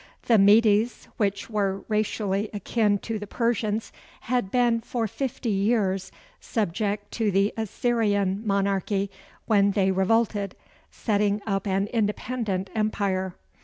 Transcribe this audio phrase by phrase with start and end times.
[0.23, 7.11] The Medes, which were racially akin to the Persians, had been for fifty years subject
[7.11, 9.11] to the Assyrian monarchy
[9.45, 10.55] when they revolted,
[10.89, 13.35] setting up an independent empire.